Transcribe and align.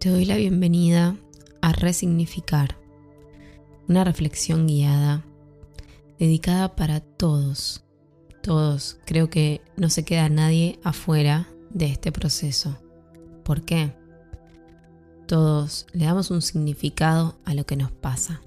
Te 0.00 0.08
doy 0.08 0.24
la 0.24 0.38
bienvenida 0.38 1.14
a 1.60 1.72
Resignificar, 1.72 2.78
una 3.86 4.02
reflexión 4.02 4.66
guiada 4.66 5.26
dedicada 6.18 6.74
para 6.74 7.00
todos, 7.00 7.84
todos. 8.42 8.98
Creo 9.04 9.28
que 9.28 9.60
no 9.76 9.90
se 9.90 10.06
queda 10.06 10.30
nadie 10.30 10.78
afuera 10.84 11.48
de 11.68 11.84
este 11.84 12.12
proceso. 12.12 12.78
¿Por 13.44 13.66
qué? 13.66 13.92
Todos 15.26 15.86
le 15.92 16.06
damos 16.06 16.30
un 16.30 16.40
significado 16.40 17.38
a 17.44 17.52
lo 17.52 17.66
que 17.66 17.76
nos 17.76 17.92
pasa. 17.92 18.40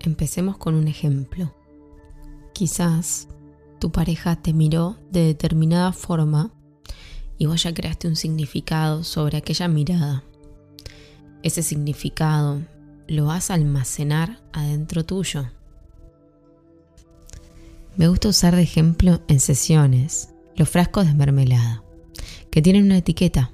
Empecemos 0.00 0.56
con 0.56 0.74
un 0.74 0.88
ejemplo. 0.88 1.54
Quizás 2.52 3.28
tu 3.84 3.92
pareja 3.92 4.36
te 4.36 4.54
miró 4.54 4.96
de 5.10 5.26
determinada 5.26 5.92
forma 5.92 6.50
y 7.36 7.44
vos 7.44 7.64
ya 7.64 7.74
creaste 7.74 8.08
un 8.08 8.16
significado 8.16 9.04
sobre 9.04 9.36
aquella 9.36 9.68
mirada. 9.68 10.24
Ese 11.42 11.62
significado 11.62 12.62
lo 13.08 13.26
vas 13.26 13.50
a 13.50 13.54
almacenar 13.54 14.40
adentro 14.54 15.04
tuyo. 15.04 15.50
Me 17.98 18.08
gusta 18.08 18.28
usar 18.28 18.56
de 18.56 18.62
ejemplo 18.62 19.20
en 19.28 19.38
sesiones 19.38 20.30
los 20.56 20.70
frascos 20.70 21.06
de 21.06 21.12
mermelada, 21.12 21.84
que 22.50 22.62
tienen 22.62 22.86
una 22.86 22.96
etiqueta. 22.96 23.52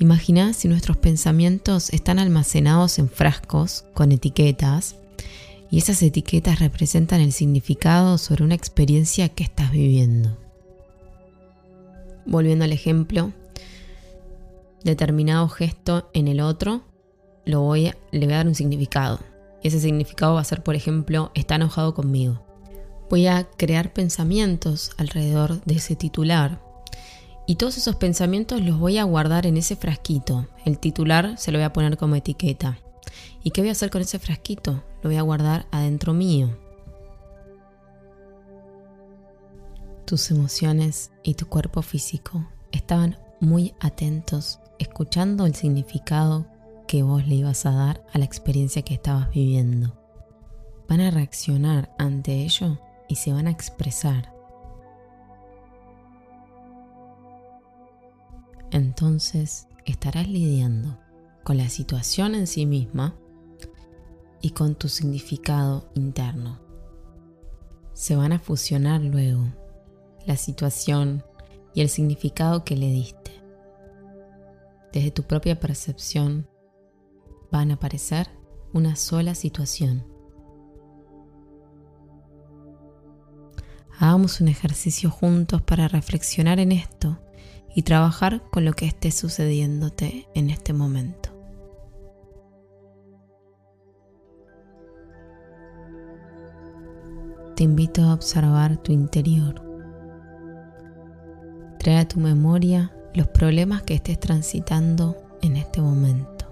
Imagina 0.00 0.54
si 0.54 0.66
nuestros 0.66 0.96
pensamientos 0.96 1.90
están 1.90 2.18
almacenados 2.18 2.98
en 2.98 3.08
frascos 3.08 3.84
con 3.94 4.10
etiquetas 4.10 4.96
y 5.70 5.78
esas 5.78 6.02
etiquetas 6.02 6.58
representan 6.58 7.20
el 7.20 7.32
significado 7.32 8.18
sobre 8.18 8.44
una 8.44 8.54
experiencia 8.54 9.28
que 9.28 9.44
estás 9.44 9.70
viviendo. 9.70 10.36
Volviendo 12.26 12.64
al 12.64 12.72
ejemplo, 12.72 13.32
determinado 14.82 15.48
gesto 15.48 16.10
en 16.12 16.28
el 16.28 16.40
otro 16.40 16.82
lo 17.44 17.60
voy 17.60 17.88
a, 17.88 17.96
le 18.10 18.26
voy 18.26 18.34
a 18.34 18.38
dar 18.38 18.48
un 18.48 18.54
significado. 18.54 19.20
Y 19.62 19.68
ese 19.68 19.80
significado 19.80 20.34
va 20.34 20.40
a 20.40 20.44
ser, 20.44 20.62
por 20.62 20.74
ejemplo, 20.74 21.30
está 21.34 21.56
enojado 21.56 21.94
conmigo. 21.94 22.42
Voy 23.08 23.26
a 23.26 23.44
crear 23.56 23.92
pensamientos 23.92 24.92
alrededor 24.96 25.62
de 25.64 25.74
ese 25.74 25.96
titular. 25.96 26.60
Y 27.46 27.56
todos 27.56 27.76
esos 27.76 27.96
pensamientos 27.96 28.60
los 28.60 28.78
voy 28.78 28.98
a 28.98 29.04
guardar 29.04 29.46
en 29.46 29.56
ese 29.56 29.76
frasquito. 29.76 30.46
El 30.64 30.78
titular 30.78 31.36
se 31.36 31.52
lo 31.52 31.58
voy 31.58 31.64
a 31.64 31.72
poner 31.72 31.96
como 31.96 32.14
etiqueta. 32.14 32.78
¿Y 33.42 33.50
qué 33.50 33.60
voy 33.60 33.68
a 33.68 33.72
hacer 33.72 33.90
con 33.90 34.02
ese 34.02 34.18
frasquito? 34.18 34.82
Lo 35.02 35.10
voy 35.10 35.16
a 35.16 35.22
guardar 35.22 35.66
adentro 35.70 36.12
mío. 36.12 36.56
Tus 40.04 40.30
emociones 40.30 41.12
y 41.22 41.34
tu 41.34 41.46
cuerpo 41.46 41.82
físico 41.82 42.46
estaban 42.72 43.16
muy 43.40 43.74
atentos, 43.80 44.60
escuchando 44.78 45.46
el 45.46 45.54
significado 45.54 46.46
que 46.86 47.02
vos 47.02 47.26
le 47.26 47.36
ibas 47.36 47.64
a 47.66 47.70
dar 47.70 48.04
a 48.12 48.18
la 48.18 48.24
experiencia 48.24 48.82
que 48.82 48.94
estabas 48.94 49.30
viviendo. 49.30 49.96
Van 50.88 51.00
a 51.00 51.10
reaccionar 51.10 51.94
ante 51.98 52.42
ello 52.42 52.80
y 53.08 53.14
se 53.16 53.32
van 53.32 53.46
a 53.46 53.50
expresar. 53.50 54.34
Entonces 58.72 59.68
estarás 59.84 60.28
lidiando 60.28 60.98
con 61.42 61.56
la 61.56 61.68
situación 61.68 62.34
en 62.34 62.46
sí 62.46 62.66
misma 62.66 63.16
y 64.40 64.50
con 64.50 64.74
tu 64.74 64.88
significado 64.88 65.90
interno. 65.94 66.60
Se 67.92 68.16
van 68.16 68.32
a 68.32 68.38
fusionar 68.38 69.00
luego 69.00 69.44
la 70.26 70.36
situación 70.36 71.24
y 71.74 71.80
el 71.82 71.88
significado 71.88 72.64
que 72.64 72.76
le 72.76 72.90
diste. 72.90 73.32
Desde 74.92 75.10
tu 75.10 75.22
propia 75.24 75.60
percepción 75.60 76.48
van 77.50 77.70
a 77.70 77.74
aparecer 77.74 78.28
una 78.72 78.96
sola 78.96 79.34
situación. 79.34 80.04
Hagamos 83.98 84.40
un 84.40 84.48
ejercicio 84.48 85.10
juntos 85.10 85.60
para 85.60 85.86
reflexionar 85.86 86.58
en 86.58 86.72
esto 86.72 87.18
y 87.74 87.82
trabajar 87.82 88.42
con 88.50 88.64
lo 88.64 88.72
que 88.72 88.86
esté 88.86 89.10
sucediéndote 89.10 90.26
en 90.34 90.50
este 90.50 90.72
momento. 90.72 91.29
Te 97.60 97.64
invito 97.64 98.02
a 98.04 98.14
observar 98.14 98.78
tu 98.78 98.90
interior. 98.90 99.62
Trae 101.78 101.98
a 101.98 102.08
tu 102.08 102.18
memoria 102.18 102.90
los 103.12 103.28
problemas 103.28 103.82
que 103.82 103.92
estés 103.92 104.18
transitando 104.18 105.14
en 105.42 105.58
este 105.58 105.82
momento. 105.82 106.46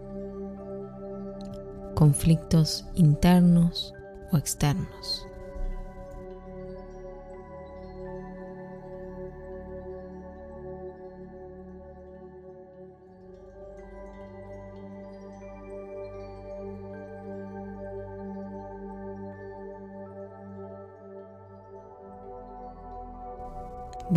Conflictos 1.95 2.85
internos 2.95 3.95
o 4.33 4.37
externos. 4.37 5.27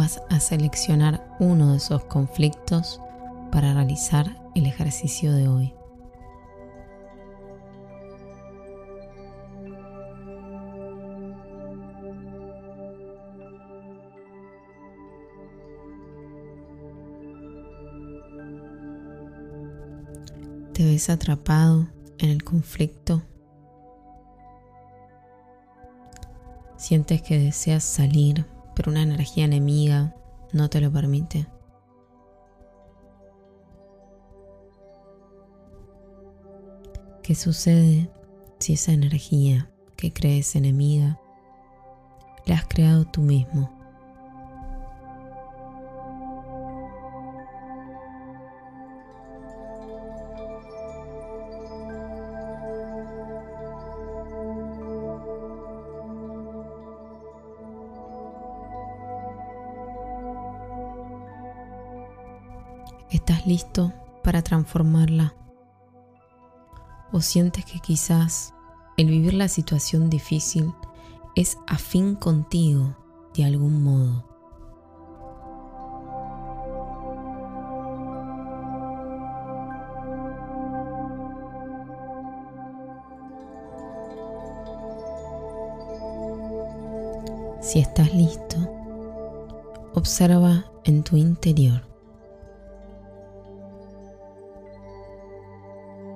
Vas 0.01 0.19
a 0.31 0.39
seleccionar 0.39 1.23
uno 1.39 1.73
de 1.73 1.78
esos 1.78 2.03
conflictos 2.06 3.00
para 3.51 3.72
realizar 3.75 4.35
el 4.56 4.66
ejercicio 4.66 5.31
de 5.31 5.47
hoy. 5.47 5.75
¿Te 20.73 20.84
ves 20.84 21.11
atrapado 21.11 21.85
en 22.17 22.31
el 22.31 22.44
conflicto? 22.44 23.22
¿Sientes 26.75 27.22
que 27.22 27.38
deseas 27.38 27.84
salir 27.84 28.47
pero 28.81 28.93
una 28.93 29.03
energía 29.03 29.45
enemiga 29.45 30.15
no 30.53 30.67
te 30.67 30.81
lo 30.81 30.91
permite. 30.91 31.45
¿Qué 37.21 37.35
sucede 37.35 38.09
si 38.57 38.73
esa 38.73 38.91
energía 38.91 39.69
que 39.95 40.11
crees 40.11 40.55
enemiga 40.55 41.19
la 42.47 42.55
has 42.55 42.65
creado 42.65 43.05
tú 43.05 43.21
mismo? 43.21 43.80
¿Estás 63.41 63.53
listo 63.53 63.94
para 64.24 64.44
transformarla? 64.44 65.34
¿O 67.12 67.22
sientes 67.22 67.66
que 67.66 67.79
quizás 67.79 68.53
el 68.97 69.07
vivir 69.07 69.34
la 69.34 69.47
situación 69.47 70.12
difícil 70.12 70.72
es 71.35 71.57
afín 71.66 72.13
contigo 72.13 72.96
de 73.34 73.46
algún 73.46 73.84
modo? 73.84 74.28
Si 87.59 87.79
estás 87.79 88.14
listo, 88.14 88.58
observa 89.96 90.66
en 90.84 91.03
tu 91.03 91.17
interior. 91.17 91.91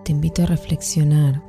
Te 0.06 0.12
invito 0.12 0.44
a 0.44 0.46
reflexionar 0.46 1.42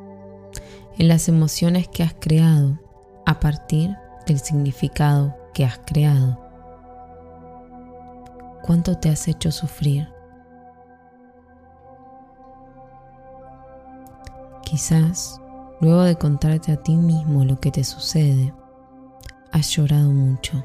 en 0.97 1.08
las 1.08 1.29
emociones 1.29 1.88
que 1.88 2.03
has 2.03 2.14
creado 2.14 2.81
a 3.26 3.38
partir 3.38 3.94
del 4.26 4.41
significado 4.41 5.37
que 5.53 5.67
has 5.67 5.79
creado. 5.85 6.41
¿Cuánto 8.62 8.97
te 8.97 9.11
has 9.11 9.29
hecho 9.29 9.53
sufrir? 9.53 10.08
Quizás, 14.64 15.38
luego 15.82 16.03
de 16.05 16.17
contarte 16.17 16.73
a 16.73 16.82
ti 16.82 16.97
mismo 16.97 17.44
lo 17.44 17.61
que 17.61 17.70
te 17.70 17.85
sucede, 17.85 18.55
has 19.53 19.69
llorado 19.69 20.11
mucho. 20.11 20.64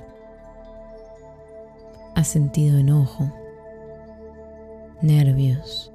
Has 2.15 2.29
sentido 2.29 2.77
enojo, 2.77 3.33
nervios, 5.01 5.91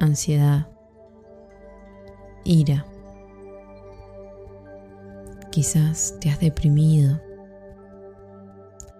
ansiedad, 0.00 0.68
ira. 2.46 2.86
Quizás 5.50 6.14
te 6.20 6.30
has 6.30 6.40
deprimido. 6.40 7.20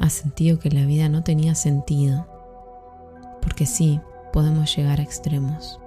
Has 0.01 0.13
sentido 0.13 0.59
que 0.59 0.71
la 0.71 0.85
vida 0.85 1.09
no 1.09 1.23
tenía 1.23 1.55
sentido. 1.55 2.27
Porque 3.41 3.67
sí, 3.67 4.01
podemos 4.33 4.75
llegar 4.77 5.01
a 5.01 5.03
extremos. 5.03 5.81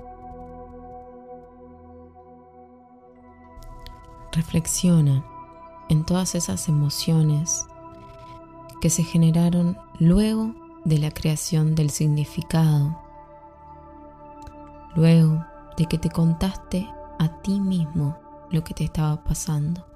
Reflexiona 4.32 5.26
en 5.90 6.06
todas 6.06 6.36
esas 6.36 6.70
emociones 6.70 7.66
que 8.80 8.90
se 8.90 9.04
generaron 9.04 9.78
luego 10.00 10.54
de 10.86 11.00
la 11.00 11.12
creación 11.12 11.76
del 11.76 11.90
significado, 11.90 12.98
luego 14.96 15.46
de 15.78 15.86
que 15.86 15.98
te 15.98 16.10
contaste 16.10 16.88
a 17.20 17.42
ti 17.42 17.60
mismo 17.60 18.18
lo 18.50 18.64
que 18.64 18.74
te 18.74 18.86
estaba 18.86 19.24
pasando. 19.24 19.89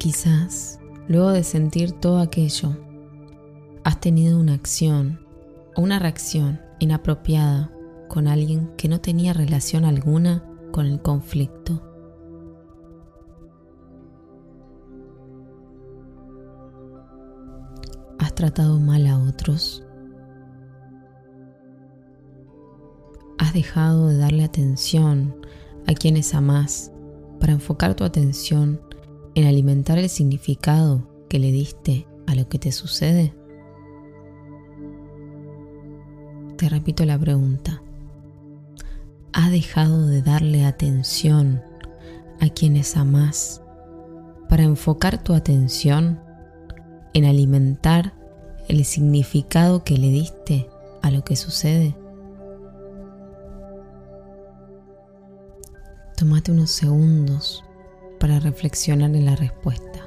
Quizás, 0.00 0.80
luego 1.08 1.28
de 1.28 1.44
sentir 1.44 1.92
todo 1.92 2.20
aquello, 2.20 2.74
has 3.84 4.00
tenido 4.00 4.40
una 4.40 4.54
acción 4.54 5.20
o 5.76 5.82
una 5.82 5.98
reacción 5.98 6.58
inapropiada 6.78 7.70
con 8.08 8.26
alguien 8.26 8.74
que 8.78 8.88
no 8.88 9.02
tenía 9.02 9.34
relación 9.34 9.84
alguna 9.84 10.42
con 10.72 10.86
el 10.86 11.02
conflicto. 11.02 11.82
Has 18.18 18.34
tratado 18.34 18.80
mal 18.80 19.06
a 19.06 19.18
otros. 19.18 19.84
Has 23.36 23.52
dejado 23.52 24.08
de 24.08 24.16
darle 24.16 24.44
atención 24.44 25.36
a 25.86 25.92
quienes 25.92 26.32
amás 26.32 26.90
para 27.38 27.52
enfocar 27.52 27.94
tu 27.94 28.04
atención 28.04 28.80
en 29.34 29.46
alimentar 29.46 29.98
el 29.98 30.08
significado 30.08 31.06
que 31.28 31.38
le 31.38 31.52
diste 31.52 32.06
a 32.26 32.34
lo 32.34 32.48
que 32.48 32.58
te 32.58 32.72
sucede? 32.72 33.34
Te 36.56 36.68
repito 36.68 37.04
la 37.04 37.18
pregunta. 37.18 37.82
¿Has 39.32 39.50
dejado 39.50 40.06
de 40.06 40.22
darle 40.22 40.64
atención 40.66 41.62
a 42.40 42.48
quienes 42.48 42.96
amás 42.96 43.62
para 44.48 44.64
enfocar 44.64 45.22
tu 45.22 45.34
atención 45.34 46.20
en 47.14 47.24
alimentar 47.24 48.14
el 48.68 48.84
significado 48.84 49.84
que 49.84 49.96
le 49.96 50.08
diste 50.08 50.68
a 51.02 51.10
lo 51.10 51.24
que 51.24 51.36
sucede? 51.36 51.96
Tómate 56.16 56.52
unos 56.52 56.70
segundos 56.70 57.64
para 58.20 58.38
reflexionar 58.38 59.10
en 59.16 59.24
la 59.24 59.34
respuesta. 59.34 60.06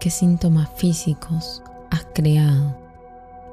¿Qué 0.00 0.10
síntomas 0.10 0.70
físicos 0.76 1.64
has 1.90 2.06
creado 2.14 2.76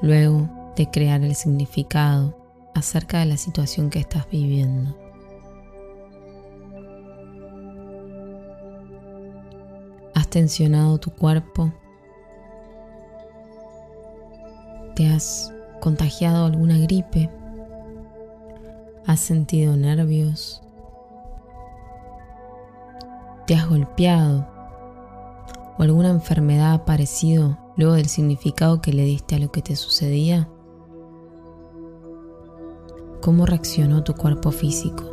luego 0.03 0.47
de 0.75 0.87
crear 0.87 1.23
el 1.23 1.33
significado 1.33 2.37
acerca 2.75 3.19
de 3.19 3.25
la 3.25 3.37
situación 3.37 3.89
que 3.89 3.97
estás 3.97 4.29
viviendo? 4.29 5.02
Tensionado 10.33 10.97
tu 10.97 11.11
cuerpo? 11.11 11.71
¿Te 14.95 15.07
has 15.07 15.53
contagiado 15.79 16.47
alguna 16.47 16.79
gripe? 16.79 17.29
¿Has 19.05 19.19
sentido 19.19 19.77
nervios? 19.77 20.63
¿Te 23.45 23.53
has 23.53 23.69
golpeado? 23.69 24.47
¿O 25.77 25.83
alguna 25.83 26.09
enfermedad 26.09 26.71
ha 26.71 26.73
aparecido 26.73 27.59
luego 27.77 27.93
del 27.93 28.07
significado 28.07 28.81
que 28.81 28.91
le 28.91 29.03
diste 29.03 29.35
a 29.35 29.39
lo 29.39 29.51
que 29.51 29.61
te 29.61 29.75
sucedía? 29.75 30.49
¿Cómo 33.21 33.45
reaccionó 33.45 34.03
tu 34.03 34.15
cuerpo 34.15 34.51
físico? 34.51 35.12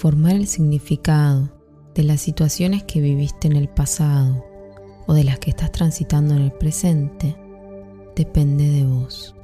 Transformar 0.00 0.32
el 0.32 0.46
significado 0.46 1.50
de 1.94 2.04
las 2.04 2.22
situaciones 2.22 2.84
que 2.84 3.02
viviste 3.02 3.48
en 3.48 3.56
el 3.56 3.68
pasado 3.68 4.42
o 5.06 5.12
de 5.12 5.24
las 5.24 5.38
que 5.38 5.50
estás 5.50 5.72
transitando 5.72 6.34
en 6.34 6.40
el 6.40 6.52
presente 6.52 7.36
depende 8.16 8.66
de 8.66 8.86
vos. 8.86 9.34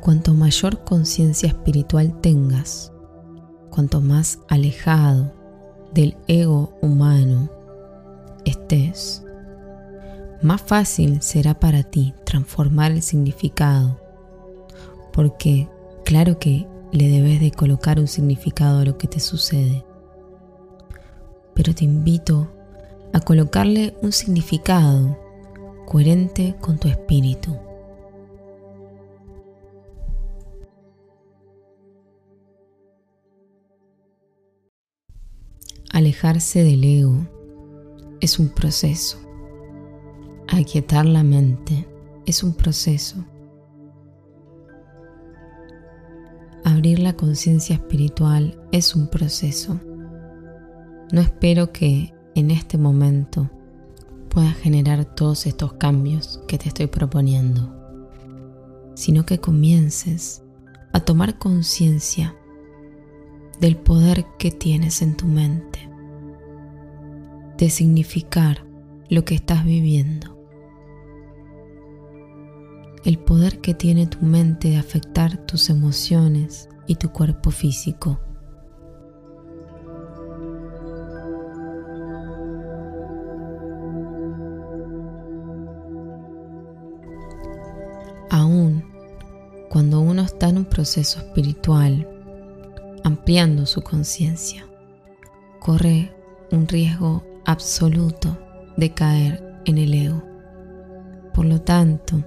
Cuanto 0.00 0.32
mayor 0.32 0.82
conciencia 0.84 1.48
espiritual 1.48 2.18
tengas, 2.22 2.90
cuanto 3.68 4.00
más 4.00 4.38
alejado 4.48 5.34
del 5.92 6.16
ego 6.26 6.72
humano 6.80 7.50
estés, 8.46 9.22
más 10.40 10.62
fácil 10.62 11.20
será 11.20 11.60
para 11.60 11.82
ti 11.82 12.14
transformar 12.24 12.92
el 12.92 13.02
significado 13.02 14.07
porque 15.18 15.68
claro 16.04 16.38
que 16.38 16.68
le 16.92 17.08
debes 17.08 17.40
de 17.40 17.50
colocar 17.50 17.98
un 17.98 18.06
significado 18.06 18.78
a 18.78 18.84
lo 18.84 18.98
que 18.98 19.08
te 19.08 19.18
sucede. 19.18 19.84
Pero 21.56 21.74
te 21.74 21.82
invito 21.82 22.46
a 23.12 23.18
colocarle 23.18 23.96
un 24.00 24.12
significado 24.12 25.18
coherente 25.86 26.54
con 26.60 26.78
tu 26.78 26.86
espíritu. 26.86 27.56
Alejarse 35.90 36.62
del 36.62 36.84
ego 36.84 37.26
es 38.20 38.38
un 38.38 38.50
proceso. 38.50 39.18
Aquietar 40.46 41.06
la 41.06 41.24
mente 41.24 41.88
es 42.24 42.44
un 42.44 42.52
proceso. 42.52 43.24
Abrir 46.68 46.98
la 46.98 47.14
conciencia 47.14 47.76
espiritual 47.76 48.60
es 48.72 48.94
un 48.94 49.08
proceso. 49.08 49.80
No 51.10 51.22
espero 51.22 51.72
que 51.72 52.12
en 52.34 52.50
este 52.50 52.76
momento 52.76 53.50
puedas 54.28 54.54
generar 54.54 55.06
todos 55.06 55.46
estos 55.46 55.72
cambios 55.72 56.42
que 56.46 56.58
te 56.58 56.68
estoy 56.68 56.88
proponiendo, 56.88 57.74
sino 58.94 59.24
que 59.24 59.38
comiences 59.38 60.42
a 60.92 61.00
tomar 61.00 61.38
conciencia 61.38 62.36
del 63.58 63.78
poder 63.78 64.26
que 64.38 64.50
tienes 64.50 65.00
en 65.00 65.16
tu 65.16 65.24
mente, 65.24 65.88
de 67.56 67.70
significar 67.70 68.66
lo 69.08 69.24
que 69.24 69.36
estás 69.36 69.64
viviendo. 69.64 70.37
El 73.08 73.18
poder 73.18 73.62
que 73.62 73.72
tiene 73.72 74.06
tu 74.06 74.18
mente 74.20 74.68
de 74.68 74.76
afectar 74.76 75.38
tus 75.46 75.70
emociones 75.70 76.68
y 76.86 76.96
tu 76.96 77.10
cuerpo 77.10 77.50
físico. 77.50 78.20
Aún 88.28 88.84
cuando 89.70 90.00
uno 90.00 90.20
está 90.20 90.50
en 90.50 90.58
un 90.58 90.64
proceso 90.66 91.20
espiritual, 91.20 92.06
ampliando 93.04 93.64
su 93.64 93.80
conciencia, 93.80 94.66
corre 95.60 96.14
un 96.52 96.68
riesgo 96.68 97.24
absoluto 97.46 98.36
de 98.76 98.92
caer 98.92 99.62
en 99.64 99.78
el 99.78 99.94
ego. 99.94 100.22
Por 101.32 101.46
lo 101.46 101.62
tanto, 101.62 102.22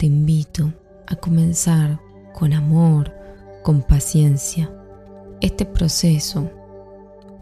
te 0.00 0.06
invito 0.06 0.72
a 1.08 1.16
comenzar 1.16 2.00
con 2.32 2.54
amor, 2.54 3.14
con 3.62 3.82
paciencia, 3.82 4.72
este 5.42 5.66
proceso, 5.66 6.50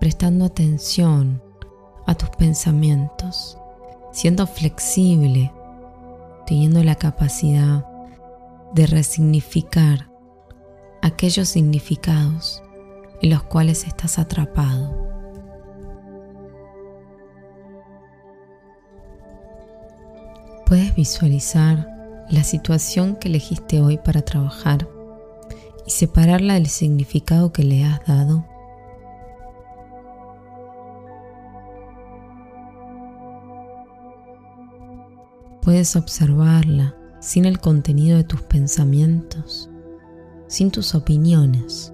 prestando 0.00 0.44
atención 0.44 1.40
a 2.08 2.16
tus 2.16 2.30
pensamientos, 2.30 3.56
siendo 4.10 4.44
flexible, 4.44 5.52
teniendo 6.48 6.82
la 6.82 6.96
capacidad 6.96 7.86
de 8.74 8.88
resignificar 8.88 10.10
aquellos 11.00 11.48
significados 11.48 12.60
en 13.22 13.30
los 13.30 13.44
cuales 13.44 13.86
estás 13.86 14.18
atrapado. 14.18 14.96
Puedes 20.66 20.92
visualizar 20.96 21.97
la 22.30 22.44
situación 22.44 23.16
que 23.16 23.28
elegiste 23.28 23.80
hoy 23.80 23.98
para 23.98 24.22
trabajar 24.22 24.88
y 25.86 25.90
separarla 25.90 26.54
del 26.54 26.66
significado 26.66 27.52
que 27.52 27.64
le 27.64 27.84
has 27.84 28.04
dado. 28.06 28.44
Puedes 35.62 35.96
observarla 35.96 36.94
sin 37.20 37.44
el 37.44 37.58
contenido 37.60 38.16
de 38.16 38.24
tus 38.24 38.42
pensamientos, 38.42 39.70
sin 40.46 40.70
tus 40.70 40.94
opiniones. 40.94 41.92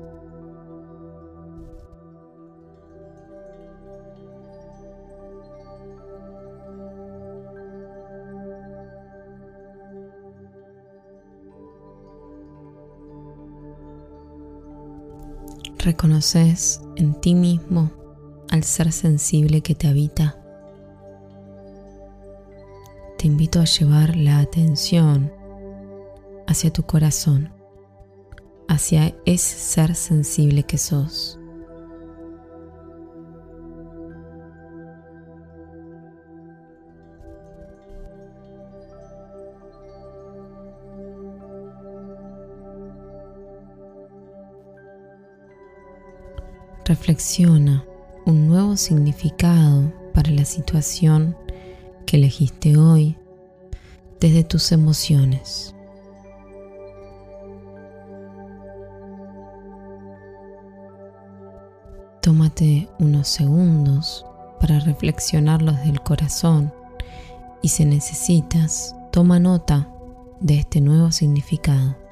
Reconoces 15.84 16.80
en 16.96 17.14
ti 17.20 17.34
mismo 17.34 17.92
al 18.50 18.64
ser 18.64 18.92
sensible 18.92 19.60
que 19.60 19.74
te 19.74 19.86
habita. 19.86 20.40
Te 23.18 23.26
invito 23.26 23.60
a 23.60 23.64
llevar 23.64 24.16
la 24.16 24.40
atención 24.40 25.32
hacia 26.46 26.72
tu 26.72 26.82
corazón, 26.82 27.52
hacia 28.68 29.14
ese 29.24 29.58
ser 29.58 29.94
sensible 29.94 30.64
que 30.64 30.78
sos. 30.78 31.38
Reflexiona 46.94 47.84
un 48.24 48.46
nuevo 48.46 48.76
significado 48.76 49.92
para 50.14 50.30
la 50.30 50.44
situación 50.44 51.36
que 52.06 52.18
elegiste 52.18 52.76
hoy 52.76 53.18
desde 54.20 54.44
tus 54.44 54.70
emociones. 54.70 55.74
Tómate 62.22 62.88
unos 63.00 63.26
segundos 63.26 64.24
para 64.60 64.78
reflexionarlo 64.78 65.72
desde 65.72 65.90
el 65.90 66.00
corazón 66.00 66.72
y 67.60 67.70
si 67.70 67.84
necesitas, 67.86 68.94
toma 69.10 69.40
nota 69.40 69.88
de 70.38 70.60
este 70.60 70.80
nuevo 70.80 71.10
significado. 71.10 72.03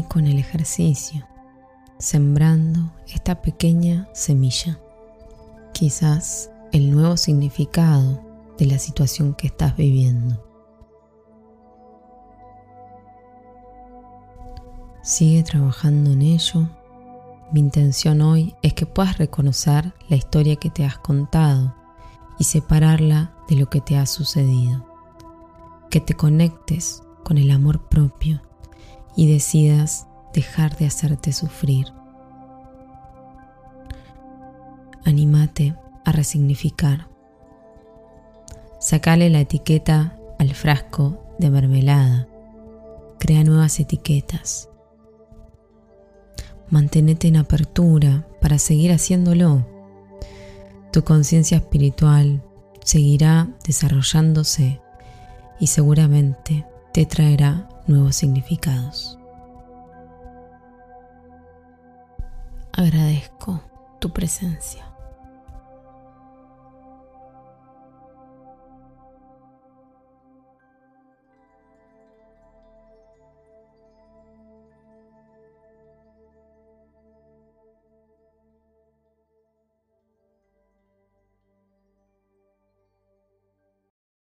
Con 0.00 0.26
el 0.26 0.38
ejercicio, 0.38 1.26
sembrando 1.98 2.92
esta 3.08 3.42
pequeña 3.42 4.08
semilla. 4.14 4.80
Quizás 5.74 6.50
el 6.72 6.90
nuevo 6.90 7.18
significado 7.18 8.22
de 8.56 8.66
la 8.66 8.78
situación 8.78 9.34
que 9.34 9.48
estás 9.48 9.76
viviendo. 9.76 10.42
Sigue 15.02 15.42
trabajando 15.42 16.12
en 16.12 16.22
ello. 16.22 16.68
Mi 17.52 17.60
intención 17.60 18.22
hoy 18.22 18.54
es 18.62 18.72
que 18.72 18.86
puedas 18.86 19.18
reconocer 19.18 19.92
la 20.08 20.16
historia 20.16 20.56
que 20.56 20.70
te 20.70 20.86
has 20.86 20.96
contado 20.96 21.74
y 22.38 22.44
separarla 22.44 23.34
de 23.48 23.56
lo 23.56 23.68
que 23.68 23.82
te 23.82 23.98
ha 23.98 24.06
sucedido. 24.06 24.86
Que 25.90 26.00
te 26.00 26.14
conectes 26.14 27.02
con 27.24 27.36
el 27.36 27.50
amor 27.50 27.88
propio 27.88 28.40
y 29.16 29.32
decidas 29.32 30.06
dejar 30.32 30.76
de 30.76 30.86
hacerte 30.86 31.32
sufrir. 31.32 31.86
Anímate 35.04 35.74
a 36.04 36.12
resignificar. 36.12 37.08
Sacale 38.80 39.30
la 39.30 39.40
etiqueta 39.40 40.18
al 40.38 40.54
frasco 40.54 41.22
de 41.38 41.50
mermelada. 41.50 42.28
Crea 43.18 43.44
nuevas 43.44 43.78
etiquetas. 43.78 44.68
Manténete 46.70 47.28
en 47.28 47.36
apertura 47.36 48.26
para 48.40 48.58
seguir 48.58 48.92
haciéndolo. 48.92 49.66
Tu 50.92 51.04
conciencia 51.04 51.58
espiritual 51.58 52.42
seguirá 52.84 53.48
desarrollándose 53.64 54.80
y 55.60 55.68
seguramente 55.68 56.66
te 56.92 57.06
traerá 57.06 57.68
nuevos 57.86 58.16
significados. 58.16 59.18
Agradezco 62.72 63.62
tu 63.98 64.10
presencia. 64.12 64.91